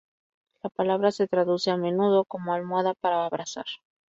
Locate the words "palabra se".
0.71-1.27